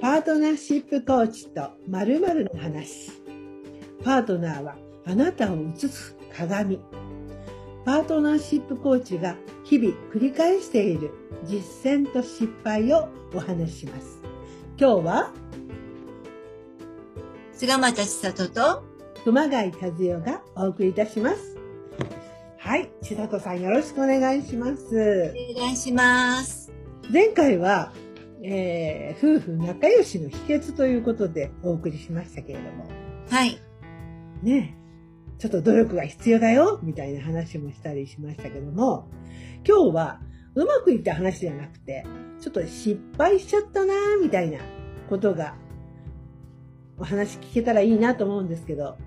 [0.00, 3.12] パートナーシップコーチと〇〇の話。
[4.04, 4.76] パートナーは
[5.06, 6.80] あなたを映す鏡。
[7.84, 11.12] パートナーシップコーチが日々繰り返している
[11.44, 14.18] 実践と失敗をお話しします。
[14.78, 15.32] 今日は？
[17.52, 18.82] 菅又千里と、
[19.22, 21.56] 熊谷和代がお送りいたします。
[22.58, 25.32] はい、千里さんよろしくお願いします。
[25.54, 26.72] お願いします。
[27.12, 27.92] 前回は、
[28.44, 32.88] えー夫婦仲良しの秘訣ということでお送りしましたけれども、
[33.30, 33.58] はい。
[34.42, 39.08] ねえ、ちょっと努力が必要だよ、みたいな話もしたりしましたけども、
[39.66, 40.20] 今日は
[40.54, 42.04] うまくいった話じゃなくて、
[42.40, 44.58] ちょっと失敗しちゃったな、みたいな
[45.08, 45.54] ことが、
[46.98, 48.98] お話聞けたらいいなと思うんですけど、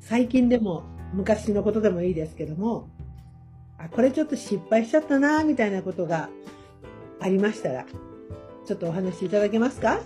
[0.00, 0.82] 最近でも
[1.14, 2.90] 昔のことでもいいですけども、
[3.78, 6.28] あ、これちょっと失敗しちゃったな、みたいなことが
[7.20, 7.86] ありましたら、
[8.68, 9.98] ちょっとお話しいただけますか？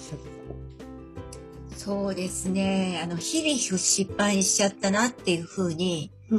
[1.77, 3.00] そうですね。
[3.02, 6.38] あの、日々失敗しちゃったなっていうふうに、う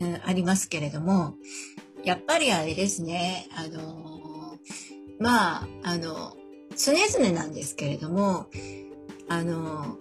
[0.00, 1.34] うんありますけれども、
[2.04, 3.48] やっぱりあれですね。
[3.54, 4.56] あの、
[5.20, 6.34] まあ、あの、
[6.74, 8.46] 常々なんですけれども、
[9.28, 9.98] あの、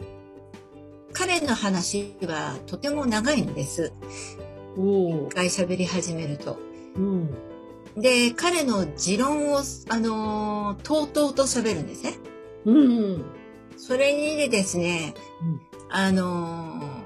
[1.11, 3.91] 彼の話はとても長いんです。
[4.77, 6.57] 一回喋り始めると。
[6.95, 7.29] うん。
[7.97, 12.15] で、彼の持論を、あの、とうとうと喋るんですね。
[12.65, 12.75] うん。
[12.75, 12.79] う
[13.17, 13.25] ん。
[13.77, 17.05] それにですね、うんあのー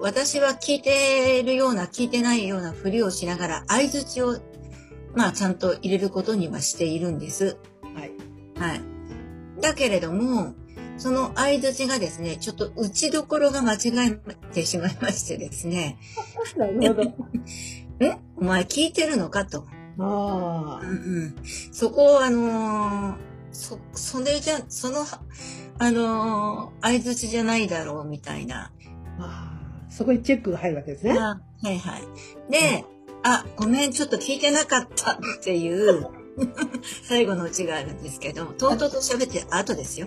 [0.00, 4.38] 私は聞いてるような、聞いてないようなふりをしながら、相づちを、
[5.14, 7.56] まあ、ちゃんと入れることにはしているんです。
[7.96, 8.12] はい。
[8.60, 8.80] はい。
[9.60, 10.54] だけれども、
[10.98, 15.98] その相づちがですね、ちょっと打ちどころが間違えてしまいましてですね、
[16.56, 17.12] なるほど。
[18.00, 18.16] え？
[18.36, 19.66] お前聞いてるのかと。
[20.00, 20.92] あうんう
[21.26, 21.36] ん、
[21.72, 25.04] そこをあのーそ、それじゃ、その、
[25.78, 28.70] あのー相づちじゃないだろうみたいな。
[29.18, 29.54] あ。
[29.90, 31.12] そこにチェックが入るわけですね。
[31.12, 32.02] あはいはい。
[32.52, 32.84] で、
[33.24, 36.06] あ、ごめん、ちょっと聞いてなかったっていう、
[37.08, 40.06] 最後のうちがあるんですけど、とうとうと喋って後ですよ。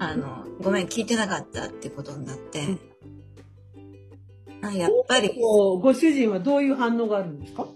[0.00, 2.64] あの、ごめん、聞いてなかったってことになって。
[4.62, 7.66] あやっぱり、ご主人はどういう反応があるんですか？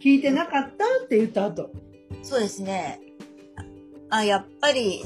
[0.00, 1.70] 聞いてなかったって言った後。
[2.22, 3.00] そうですね。
[4.10, 5.04] あ、やっぱり、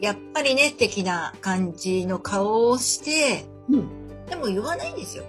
[0.00, 4.26] やっぱりね、的な感じの顔をして、うん。
[4.26, 5.24] でも言わないんですよ。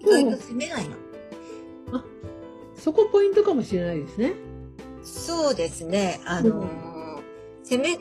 [0.00, 0.96] 意外と責めないの。
[2.74, 4.32] そこポイントかもしれないですね。
[5.02, 6.20] そうですね。
[6.24, 7.00] あのー
[7.62, 7.98] 責め、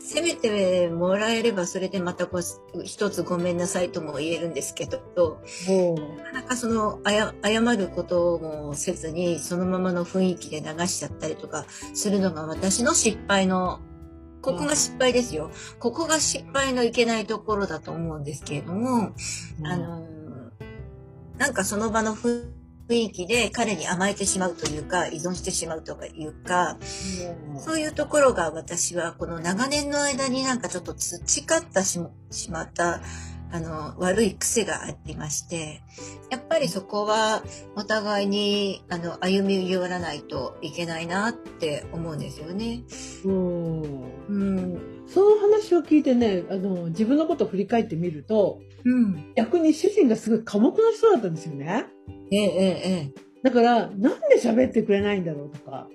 [0.00, 13.80] 責めてもらえればそれでまたこう、一つごめんなさいとも言えるんですけど、おなかなかその、謝ることもせずに、そのままの雰囲気で流しちゃったりとかするのが私の失敗の、
[14.42, 15.50] ここが失敗ですよ。
[15.78, 19.12] ここが失敗のいけないところだと思うんですけれども、
[19.64, 20.20] あのー
[21.40, 22.59] なんかその場の雰
[22.94, 26.78] 囲気で彼に甘えてしまうというか、依存してしまうとかいうか、
[27.58, 33.00] そういうところが私はこの長年の間になんかちょっと培ったししまった、
[33.52, 35.82] あの、悪い癖がありまして、
[36.30, 37.42] やっぱりそこは
[37.74, 42.82] お互いに、あの、歩み寄らないといけないなって思うんですよね。
[43.24, 43.32] う
[44.32, 44.89] ん
[45.70, 49.32] 話を聞いてね、あの、自分のことを振り返ってみると、うん。
[49.36, 51.86] 逆に主人がすごい寡黙な人だったんですよね。
[52.32, 53.20] ええ、ええ、ええ。
[53.42, 55.86] だから、なんで喋ってくれないんだろうとか、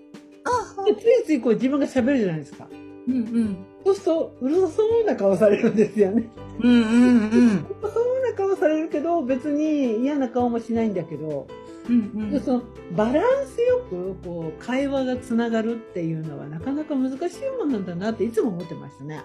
[0.45, 2.67] あ、でついついこう自分が喋るじゃないですか。
[3.07, 3.57] うんうん。
[3.83, 6.29] そうすると、うるさそうな顔されるんですよね。
[6.61, 7.65] うんうんうん。
[7.65, 11.47] うるさそうな顔されるけど、別に嫌な顔もしないんだけど、
[11.89, 12.63] うんでその
[12.95, 17.19] バランスよくこう会話がつながるっていうのはなかなか難しい
[17.57, 19.21] もんなんだなっていつも思ってましたね。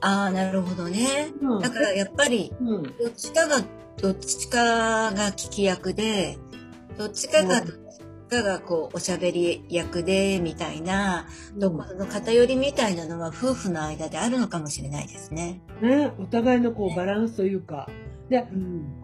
[0.00, 1.32] ああ、なるほどね。
[1.40, 3.62] うんだからやっぱり、うん、どっちかが、
[4.00, 6.38] どっちかが聞き役で、
[6.96, 7.76] どっちかが、うんどっ
[8.28, 11.26] ちかがこう、おしゃべり役で、みたいな、
[11.56, 15.60] どこの偏りみたいなのは夫婦の間であるのかもしれないですね。
[15.82, 17.88] ね、お互いのこうバランスというか。
[18.28, 18.46] で、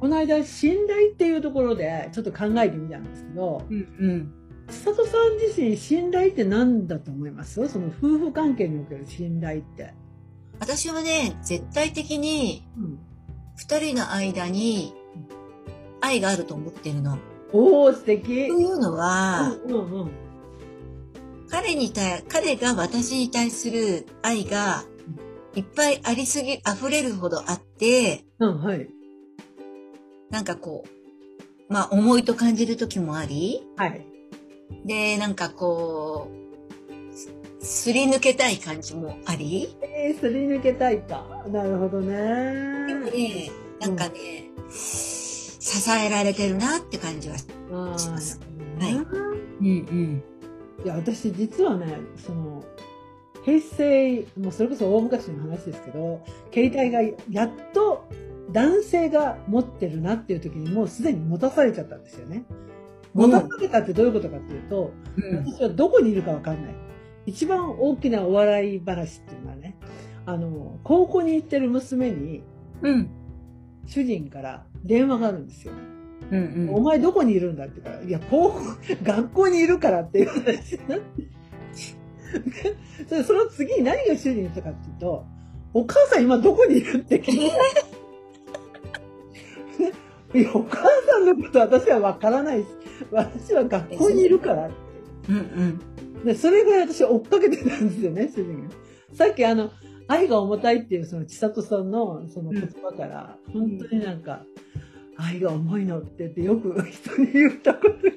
[0.00, 3.80] この間信頼っていうところでちょっと考えてみたんですけど、うんう
[4.12, 4.32] ん。
[4.68, 7.68] 千里さん自身信頼って何だと思います？
[7.68, 9.92] その夫婦関係における信頼って。
[10.58, 12.98] 私はね、絶対的にうん、
[13.56, 14.94] 二人の間に
[16.00, 17.18] 愛があると思ってるの。
[17.52, 18.24] おお素敵。
[18.24, 20.10] というのは、うんうんうん。
[21.48, 24.84] 彼に対、彼が私に対する愛が
[25.54, 28.88] いっぱいありすぎ、溢れるほどあって、うんはい。
[30.30, 34.06] なんかこう、まあ重いと感じる時もあり、はい。
[34.84, 36.45] で、なんかこう、
[37.66, 39.76] すり抜けたい感じもあり？
[39.82, 41.44] えー、すり抜けたいか。
[41.48, 42.14] なるほどね。
[42.86, 48.40] でもね、なんかね、支えられてるなって感じはします。
[48.78, 48.96] はいい。
[48.96, 49.04] うん
[49.60, 50.22] うん。
[50.84, 52.62] いや、私実はね、その、
[53.44, 56.24] 平成、もうそれこそ大昔の話ですけど、
[56.54, 58.08] 携帯がやっと
[58.52, 62.44] 男性が持ってるなっていう時にもうすでに持たされちゃったんですよね。
[63.12, 66.74] 持たされたってどういうことかっていうと、うん私はどこにいるかわかんない。
[67.26, 69.76] 一番大きなお笑い話っていうのはね、
[70.24, 72.42] あの、高校に行ってる娘に
[72.82, 73.08] うん。
[73.86, 75.72] 主人から電話があるんですよ。
[76.30, 78.60] うんお前どこにいるんだって言うから、いや、高校、
[79.02, 81.28] 学校にいるからっていう話になって。
[83.08, 85.24] そ れその次に何が主人に言ったかっていうと、
[85.72, 87.46] お母さん今どこにいるって聞いて。
[90.38, 92.66] いや、お母さんのこと私はわからないし、
[93.12, 94.74] 私は学校にいるからって。
[95.28, 95.80] うんうん。
[96.26, 98.70] で、それぐらい私追っかけてたんですよね、 主人が。
[99.14, 99.70] さっきあの、
[100.08, 104.44] 愛が重たいっていうその千里さんのその言葉から、本当になんか、
[105.16, 108.08] 愛が重いのって言ってよく 人に言ったこと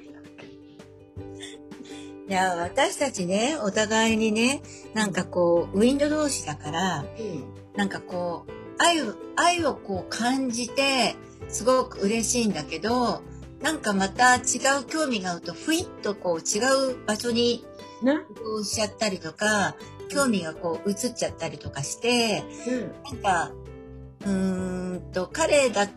[2.30, 4.62] いや、私たちね、お互いにね、
[4.94, 7.04] なんかこう、ウィンド同士だから、
[7.76, 11.16] なんかこう、愛を、愛をこう感じて、
[11.48, 13.22] すごく嬉しいんだけど、
[13.62, 14.40] なんかまた違
[14.80, 16.60] う興味があると、ふいっとこう違
[16.92, 17.64] う場所に
[18.02, 19.76] な、移動しちゃったりとか、
[20.08, 22.42] 興味がこう移っちゃったりとかして、
[23.04, 23.52] なんか、
[24.22, 25.88] うーんと、彼だ、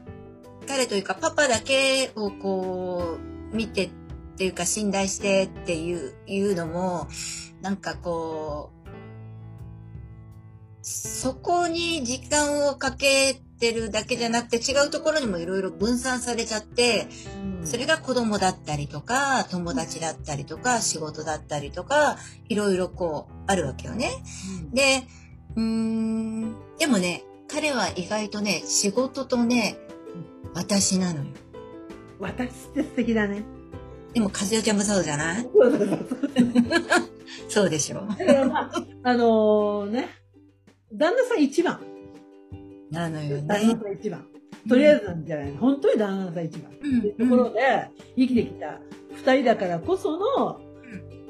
[0.67, 3.17] 彼というかパパだけをこ
[3.51, 3.89] う、見てっ
[4.37, 7.07] ていうか信頼してっていう、いうのも、
[7.61, 8.83] なんかこう、
[10.81, 17.07] そこに時間をかけてるだけじゃなくて違うところにもいろいろ分散されちゃって、
[17.63, 22.17] それが子供だったりとか、友達だったりとか、仕事だったりとか、
[22.49, 24.11] いろいろこう、あるわけよね。
[24.73, 25.03] で、
[25.55, 29.77] うーん、でもね、彼は意外とね、仕事とね、
[30.53, 31.25] 私なのよ。
[32.19, 33.43] 私って素敵だね。
[34.13, 35.47] でも、和代ちゃんもそうじゃない？
[37.47, 38.01] そう でしょ。
[38.01, 40.09] まあ、あのね、
[40.91, 41.79] 旦那さん一番。
[42.93, 43.79] なのよ旦那ね。
[43.81, 44.25] さん一番。
[44.69, 45.57] とりあえずなんじゃないの。
[45.57, 46.71] 本当に旦那さん一番。
[46.81, 48.79] うんところで、生きてきた
[49.15, 50.61] 二人だからこその、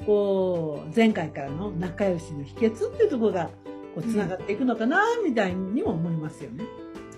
[0.06, 3.50] こう、前回からの仲良しの秘訣っていうところが、
[3.94, 6.64] こう、繋がっていくのかな、みたいにも思いますよね。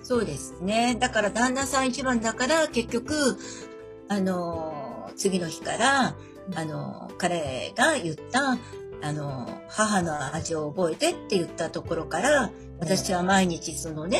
[0.02, 0.96] そうですね。
[0.98, 3.14] だから旦那さん一番だから結局、
[4.08, 6.16] あの、次の日から、
[6.54, 8.56] あの、彼が言った、
[9.02, 14.18] あの、母の味を覚えてって言ったところから、私は毎日そのね、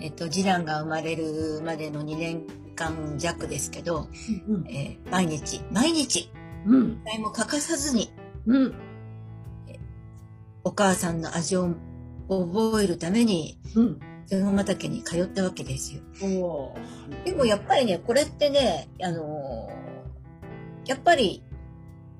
[0.00, 2.42] えっと、次男が生まれるまでの2年
[2.74, 4.08] 間弱ですけど、
[4.48, 4.66] うん。
[4.68, 6.30] えー毎日、毎日、
[6.66, 7.00] うん。
[7.04, 8.12] 一回も欠かさずに、
[8.46, 8.74] うん。
[10.64, 11.74] お母さんの味を
[12.28, 14.00] 覚えるために、うん。
[14.26, 16.02] 千本畑に通ったわけですよ。
[17.24, 19.82] でもやっぱりね、これってね、あのー
[20.86, 21.42] やっぱり、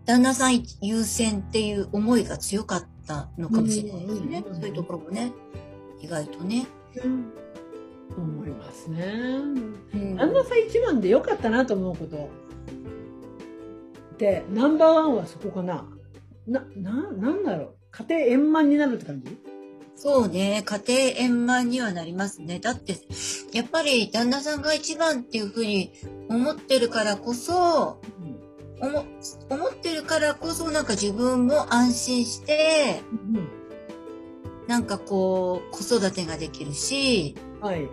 [0.05, 4.45] 旦那さん優先っていう思いが強かったのかもしれないですね。
[4.47, 5.33] うんそういうところもね、
[6.01, 6.67] 意外とね。
[7.03, 7.33] うん。
[8.17, 9.05] 思いますね。
[9.95, 12.29] うん旦那さん一番で良かったなと思うこと。
[14.19, 15.87] で、ナンバーワンはそこかな。
[16.47, 17.75] な、な、なんだろう。
[17.91, 19.37] 家庭円満になるって感じ？
[19.95, 22.59] そうね、家庭円満にはなりますね。
[22.59, 22.97] だって、
[23.53, 25.93] やっぱり旦那さんが一番っていうふうに
[26.29, 28.01] 思ってるからこそ、
[28.83, 29.05] 思
[29.49, 33.49] 思ってるからこそなんか自分も安心して、うん。
[34.67, 37.89] なんかこう、子育てができるし、はい。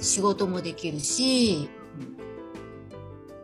[0.00, 1.70] 仕事もできるし、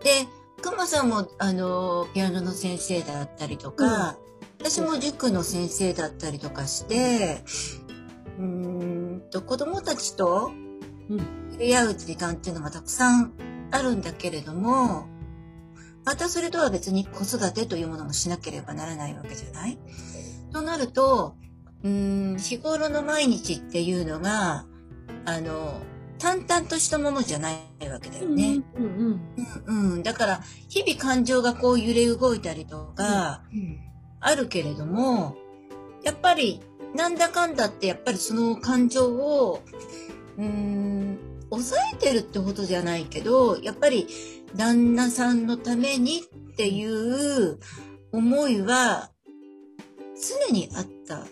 [0.02, 0.26] で、
[0.60, 4.18] くまさんも、あの、ピアノの先生だったりとか、
[4.58, 7.44] 私も塾の先生だったりとかして、
[8.38, 10.50] うーんと、子供たちと
[11.10, 11.18] うん。
[11.18, 13.32] 触れ合う時間っていうのがたくさん
[13.70, 15.06] あるんだけれども、
[16.08, 19.78] またそれとは別に子育てというものもしなければならないわけじゃない？
[20.50, 21.36] となると、
[21.84, 24.64] うーん、日頃の毎日っていうのが、
[25.26, 25.82] あの、
[26.18, 28.62] 淡々としたものじゃないわけだよね。
[28.74, 29.20] うんうん
[29.66, 30.02] うん、うん。
[30.02, 33.78] だから、日々感情がこう揺れ動いたりとか、うん。
[34.20, 35.36] あるけれども、
[36.04, 36.62] やっぱり、
[36.94, 39.62] なんだかんだって、やっぱりその感情を、
[40.38, 41.18] うーん、
[41.50, 44.06] 抑えてるってことじゃないけど、やっぱり、
[44.56, 47.58] 旦那さんのためにっていう
[48.12, 49.10] 思いは、
[50.48, 51.26] 常にあったっ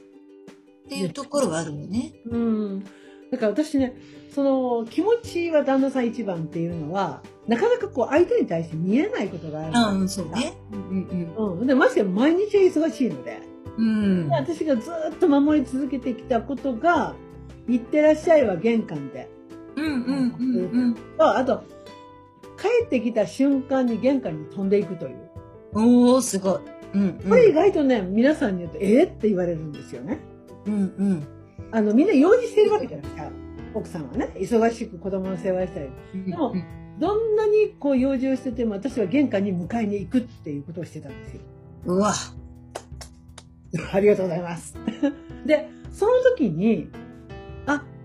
[0.88, 2.14] ていうところはあるよね。
[2.26, 2.84] うん。
[3.30, 3.96] だから私ね、
[4.32, 9.76] その気持ちは旦那さん一番っていうのは、なかなかこう相手に対して見えないことがある。
[9.76, 10.52] あうん、そうね。
[10.72, 11.66] うんうんうん。
[11.66, 13.40] で、ましてや毎日が忙しいので、
[13.78, 14.28] うん。
[14.28, 17.14] 私がずっと守り続けてきたことが、
[17.68, 19.28] 行ってらっしゃいは玄関で。
[19.76, 21.62] うんうんうんああと、
[22.58, 25.16] 帰ってきた瞬間に玄関に飛んでいくという。
[25.74, 26.14] うん。
[26.14, 26.60] おー、すごい。
[26.94, 30.18] うんこれ意外とね、皆さんに言うと、えー、って言われるんですよね。
[30.66, 31.26] うんうん。
[31.72, 33.30] あの、みんな用事してるわけじゃないですか。
[33.74, 35.88] 奥さんはね、忙しく子供の世話したり。
[36.14, 36.30] うん。
[36.30, 36.54] でも
[36.98, 41.40] どんなにこう用事をしてても、私は玄関に迎えに行くっていうことをしてたんですよ。
[41.84, 42.14] うわ。
[43.92, 44.74] ありがとうございます。
[45.44, 46.98] で、その時に、あ、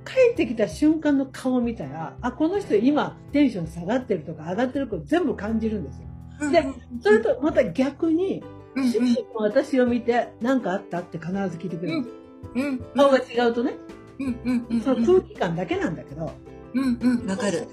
[0.05, 6.51] 帰ってきた瞬間の顔を見たら、あ、この人今テンション下がってるとか上がってること全部感じるんですよ。
[6.51, 6.65] で
[7.01, 8.43] それとまた逆に、
[8.75, 12.21] うん主人も私を見て何かあったって必ず聞いてくれるんですよ。
[12.55, 13.75] うん顔が違うとね、
[14.17, 14.81] うんうんうん。
[14.81, 16.31] その空気感だけなんだけど、
[16.73, 17.29] うんうん。
[17.29, 17.67] わかる。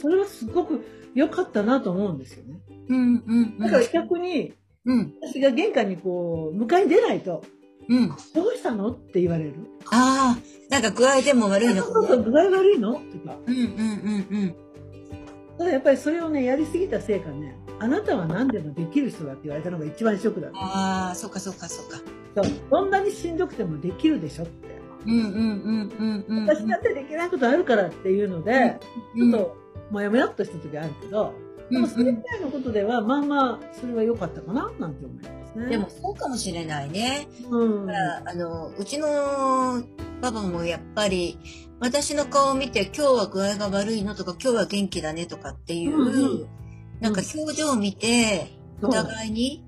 [0.00, 2.60] それはすごく良かったなと思うんですよね。
[2.88, 3.58] うんうん。
[3.58, 7.42] だから逆に、うん私が玄関にこう、迎えに出ないと、
[7.88, 8.08] うん。
[8.08, 8.90] どうしたの？
[8.90, 9.54] って言われる。
[9.90, 11.82] ああ、なんか具合でも悪いの？
[11.82, 12.22] かそうそう、な。
[12.22, 12.92] 具合悪いの？
[12.94, 13.36] とか。
[13.46, 14.54] うんうんうんうん。
[15.58, 20.58] ただやっぱりそれをね、やりすぎたせいかね、あなたは何でもできる人だって言われたのが一番ショックだった。
[20.58, 21.98] ああ、そっかそっかそっか。
[22.36, 24.74] そうどんなにしんどくてもできるでしょって。
[25.06, 26.48] うんうんうんうんうん。
[26.48, 28.80] 私だってできないことあるからっていうので、
[29.14, 29.56] ちょっと、
[29.90, 31.34] もやもやっとした時あるけど、
[31.70, 35.66] でもそれ以外のことでは、まあまあ、それは良かったかな、なんて思いますね。
[35.66, 37.26] でも、そうかもしれないね。
[37.50, 37.86] うん。
[37.86, 39.82] だからあのうちの
[40.20, 41.38] パパもやっぱり
[41.80, 46.46] 私の顔を見て今日は具合が悪いのとか今日は元気だねとかっていう、うんうん
[47.00, 49.64] なんか表情を見てお互いに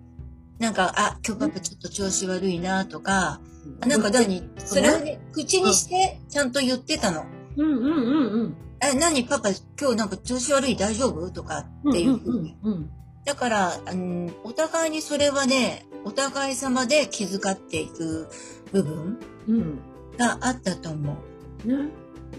[0.58, 3.40] なんかあ今日パパちょっと調子悪いなとか、
[3.80, 4.48] あなんか何？
[4.56, 7.26] それをね口にしてちゃんと言ってたの。
[7.56, 8.56] うんうんうんうん。
[8.82, 9.24] え、何？
[9.24, 10.76] パパ今日なんか調子悪い？
[10.76, 11.30] 大丈夫？
[11.30, 12.56] とかっていうふうに。
[12.62, 12.90] うんうん
[13.26, 18.28] だから、あのお互いにそれはね、お互い様で気遣っていく
[18.70, 19.18] 部分
[19.48, 19.56] うん。
[19.56, 19.78] うん。
[20.16, 21.16] があったと思
[21.64, 21.68] う。
[21.68, 21.74] ね。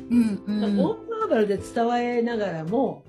[0.09, 0.77] うんうん。
[0.77, 3.03] ノンバーバルで伝えながらも、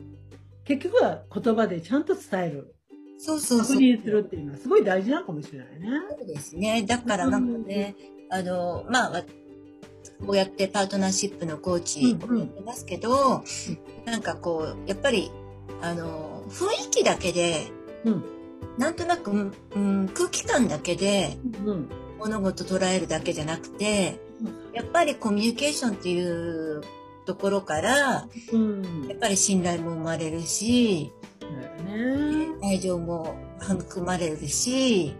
[0.64, 2.74] 結局は言葉でちゃんと伝える。
[3.16, 3.66] そうそうそう。
[3.68, 5.88] 確認するっていうのはすごい大事なのかもしれないね。
[6.18, 6.82] そうですね。
[6.82, 7.94] だからなんかね、
[8.28, 9.22] あの、まあ、わ
[10.26, 13.44] こうやってパートナーシップのコーチをやってますけど、
[14.04, 15.30] なんかこう、やっぱり、
[15.80, 17.68] あの、雰囲気だけで、
[18.04, 18.24] うん。
[18.76, 21.88] なんとなく、うんうん、空気感だけでうん。
[22.18, 24.18] 物事捉えるだけじゃなくて、
[24.72, 26.82] やっぱりコミュニケーションっていう
[27.26, 29.06] ところから、うん。
[29.08, 31.12] やっぱり信頼も生まれるし、
[31.86, 32.48] ね。
[32.62, 35.14] 愛情も育まれるし、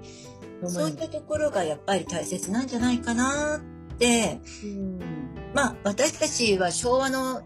[0.67, 3.78] そういっうたところがやっぱり大切なんじゃないかなって、
[4.67, 5.01] ん。
[5.55, 7.43] まあ私たちは昭和の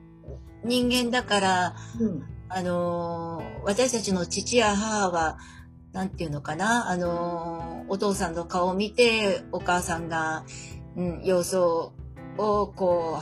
[0.65, 2.23] 人間だから、うん。
[2.49, 5.39] あのー私たちの父や母は、
[5.93, 10.45] なんていうのかな、あのーお父さんの顔を見て、お母さんが、
[10.97, 11.93] うん、様子を
[12.37, 13.19] こ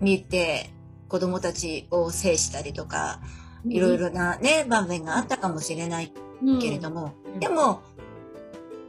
[0.00, 0.70] う、見て、
[1.08, 3.20] 子供たちを制したりとか、
[3.68, 6.12] いろいろなね、場面があったかもしれない
[6.60, 7.82] けれども、うんでも、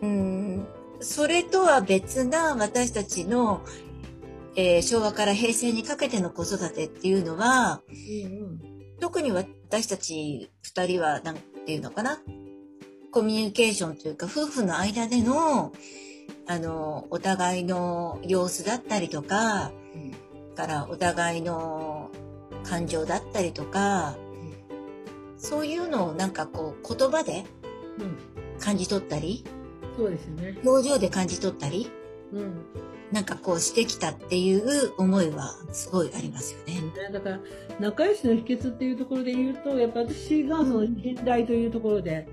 [0.02, 0.68] うん、
[1.04, 3.62] それとは別な私たちの、
[4.56, 12.20] えー昭和から平成にかけての子育てっていうのは、うん特に私たち二人は、なんていうのかな、
[13.12, 15.74] コミュニケーションというか、夫婦の間での、
[16.48, 20.56] あの、お互いの様子だったりとか、うん。
[20.56, 22.12] からお互いの
[22.64, 24.16] 感情だったりとか、
[25.38, 27.44] そういうのをなんかこう言葉で
[28.00, 28.18] うん。
[28.60, 29.44] 感じ取ったり、
[29.98, 30.58] そうですよね。
[30.66, 31.92] 表情で感じ取ったり、
[32.32, 32.54] うん。
[33.12, 36.82] なんかこうしてきたっていう思いはすごいありますよね。
[36.82, 37.40] ねだから
[37.80, 42.24] 仲良しの秘訣っていうところで言うとやっぱ私がその信頼というところでや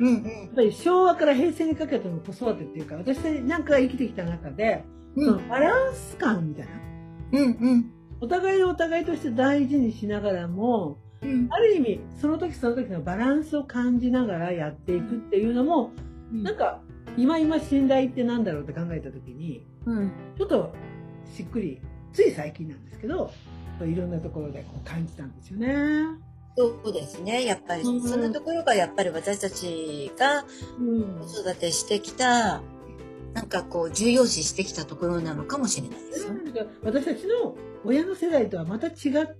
[0.00, 4.84] うんっぱり昭和から平成にかけての子育てっていうか私なんか生きてきた中で、
[5.16, 5.26] うん。
[5.26, 6.72] そのバランス感みたいな
[7.32, 7.92] うんうん。
[8.20, 11.48] お互いをお互いとして大事にしながらもうん。
[11.50, 15.90] ある意味その時その時のバランスを感じながらやっていくっていうのも
[16.30, 16.80] なんか
[17.18, 20.12] 今今信頼ってなんだろうって考えた時にうん。
[20.36, 20.72] ちょっと
[21.36, 21.80] しっくり
[22.12, 23.30] つい最近なんですけど
[23.82, 26.04] いろんなところでこう感じたんですよね。
[26.56, 27.44] そうですね。
[27.44, 30.44] やっぱり、うんそんなところがやっぱり私たちが
[30.80, 32.60] うん子育てしてきた、
[33.34, 36.32] なんかこう重要視してきたところなのかもしれないですよ。
[36.32, 38.94] なんか私たちの親の世代とはまた違っ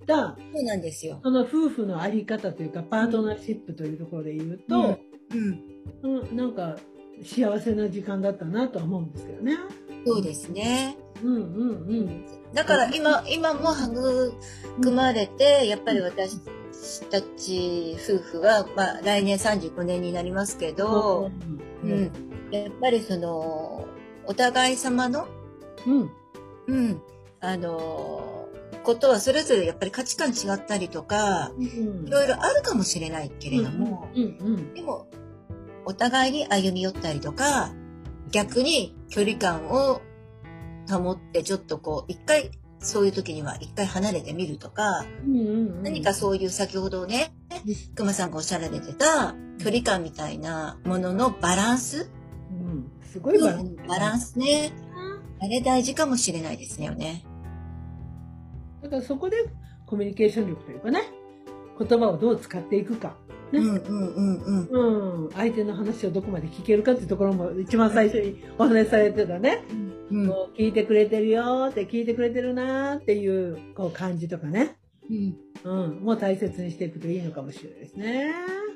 [0.07, 1.19] たそうなんですよ。
[1.21, 4.99] その夫婦のあり方というかパートナーシップというところで言うと、
[5.31, 6.19] うん。
[6.21, 6.77] うんなんか
[7.23, 9.57] 幸せな時間だったなとは思うんですけどね。
[10.05, 10.97] そうですね。
[11.21, 12.25] うんうんうん。
[12.53, 16.39] だから今、今も育まれて、やっぱり私
[17.09, 21.29] たち夫婦は、まあ来年35年になりますけど、
[21.83, 22.11] うん。
[22.51, 23.85] やっぱりその、
[24.25, 25.27] お互い様の、
[25.85, 26.11] うん。
[26.67, 27.01] うん、
[27.39, 28.39] あのー
[28.83, 34.73] ことはそれぞれやっぱり価値観違ったりとか、うんいろいろあるかもしれないけれども、うんうん。
[34.73, 35.07] でも、
[35.89, 37.73] お互いに歩み寄ったりとか、
[38.29, 40.01] 逆に距離感を
[40.87, 45.83] 保って、ちょっとこう、一回、そういう時には一回離れてみるとか、うんうんうん。
[45.83, 47.33] 何かそういう先ほどね、
[47.95, 52.11] 熊さんがおっしゃられてた距離感みたいなもののバランス？
[52.51, 52.91] うん。
[53.01, 53.75] すごいバランス。
[53.87, 54.71] バランスね。
[55.41, 57.25] あれ大事かもしれないですよね。
[58.83, 59.37] だからそこで
[59.87, 61.01] コミュニケーション力というかね、
[61.79, 63.17] 言葉をどう使っていくか。
[63.51, 65.25] ねうんうんうんうん。
[65.25, 65.31] うん。
[65.33, 69.63] 相手の話をどこまで聞けるかっていうところも一番最初にお話しされてたね。
[69.71, 69.89] うん
[70.27, 74.75] こう聞いてくれてるよーって聞いてくれてるなーっていうこう感じとかね。
[75.07, 75.99] うんうん。
[76.01, 78.33] もう大切にしていくといいのかもしれないですね。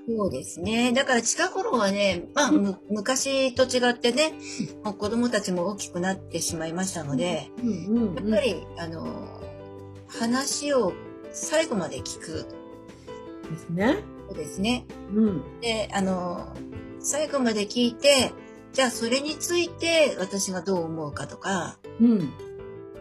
[0.08, 0.92] そうですね。
[0.94, 4.34] だから近頃はね、まあ、む昔と違ってね、
[4.84, 8.30] もう子供たちも大きくなってしまいましたので、うんうん、うん。
[8.30, 9.42] やっぱり、あの、
[10.08, 10.94] 話を
[11.32, 12.46] 最後まで聞く。
[13.50, 13.98] ですね。
[14.28, 14.86] そうですね。
[15.14, 15.60] うん。
[15.62, 16.48] で、あの、
[17.00, 18.32] 最後まで聞いて、
[18.72, 22.34] じゃあそれについて私がどう思うかとか、うん。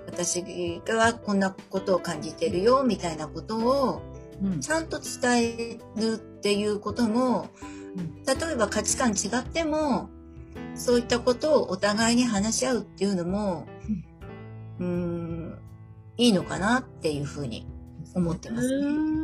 [0.06, 0.42] 私
[0.84, 4.02] がこんなことを感じてるよ、みたいなことを
[4.42, 4.60] うん。
[4.60, 7.48] ちゃんと伝えるっていうことも、
[8.26, 10.10] 例えば価値観違っても、
[10.74, 13.66] そういったことをお互いに話し合うっていうのも、
[14.80, 15.58] うーん、
[16.16, 17.66] いいのかなっていうふうに
[18.14, 19.21] 思ってますね。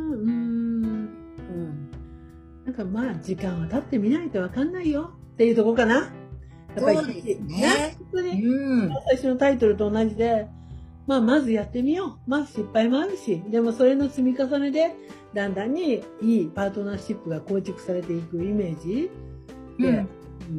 [2.79, 6.11] かまあ時間は経ってみないとわかんないよっていうとこかな。
[6.75, 8.89] やっぱりそうですね本当にうん。
[9.07, 10.47] 最初のタイトルと同じで、
[11.07, 12.29] まあまずやってみよう。
[12.29, 14.95] まあ失敗もあるし、でもそれの積み重ねで、
[15.33, 19.09] だんだんにいいパートナーシップが構築されていくイメージ
[19.79, 20.09] で、うんうん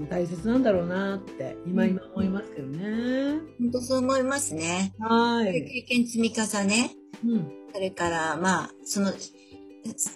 [0.09, 3.41] 大切なんだろうなって今今思いますけどね。
[3.59, 4.95] 本当そう思いますね。
[5.01, 5.53] はい。
[5.65, 7.51] 経験積み重ね、うん。
[7.75, 9.13] それから、まあ、その、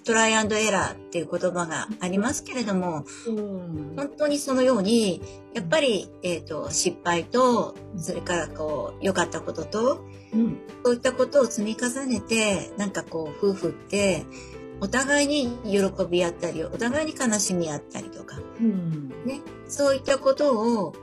[0.05, 3.95] トライアンドエラーっていう言葉がありますけれども、うん。
[3.97, 5.21] 本当にそのように、
[5.55, 10.59] やっぱり、えっ、と、失敗と、それからこう、良かったことと、うん。
[10.85, 14.25] そういったことを積み重ねて、なんかこう、夫婦って、
[14.81, 19.09] お互いに喜び合ったり、お互いに悲しみ合ったりとか、うん。
[19.25, 20.95] ね、そういったことを、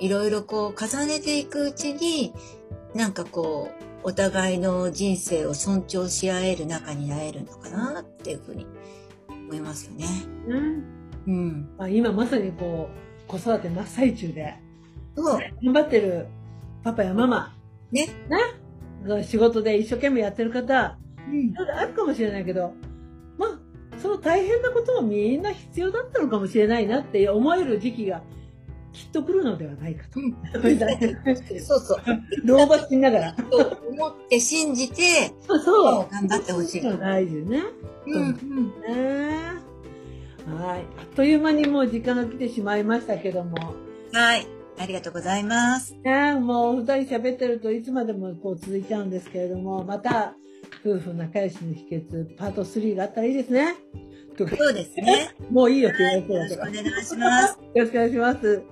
[0.00, 2.34] いろいろこう、重ねていくうちに、
[2.94, 8.66] なんかこう、お互いの人生を尊重し合える仲になれるのかなっていうふうに
[9.28, 10.06] 思いますよね。
[10.48, 10.84] うん
[11.26, 11.74] うん。
[11.78, 12.88] まあ、今まさにこ
[13.26, 14.54] う、子育て真っ最中で、
[15.16, 15.40] そう。
[15.62, 16.26] 頑張ってる
[16.82, 17.54] パパやママ、
[17.90, 18.08] ね。
[19.06, 19.22] ね。
[19.24, 22.72] 仕事で一生懸命やってる方、うんあるかもしれないけど、
[23.38, 28.22] まあ、その大変なこともみんな必要だったのかもしれないなって思える時期が
[28.92, 30.20] きっと来るのではないかと。
[31.60, 31.98] そうそう。
[32.44, 33.32] 老婆しながら。
[33.32, 35.02] と思って信じて、
[35.46, 36.06] そうそう。
[36.10, 36.82] 頑張ってほしい。
[36.82, 37.62] 大事ね。
[38.06, 38.66] うんうん。
[38.82, 39.62] ね
[40.46, 40.80] はい。
[40.98, 43.56] あっという間にもう時間が来てしまいましたけども。
[44.12, 44.46] はい。
[44.78, 45.94] ありがとうございます。
[46.02, 50.34] ねもう二人喋ってるといつまでもこう続いちゃうんですけれども、また
[50.84, 53.74] 夫婦仲良しの秘訣パート3があったらいいですね。
[54.36, 55.28] そうですね。
[55.50, 56.22] もういいよって言わはい。
[56.22, 56.64] れてよろしくお。
[56.64, 57.58] 願いします。
[57.74, 58.62] よろしくお願いします。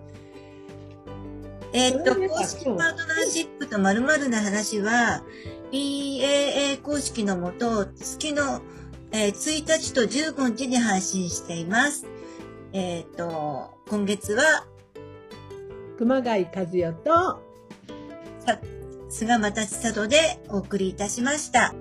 [1.72, 5.22] えーっと、公式パートナーシップと〇〇な話は、
[5.70, 8.60] PAA 公式のもと、月の、
[9.12, 12.06] えー1日と15日に配信しています。
[12.72, 14.66] えーっと、今月は、
[15.98, 17.40] 熊谷和代と、
[18.44, 18.58] さ
[19.08, 21.74] 菅又千里でお送りいたしました。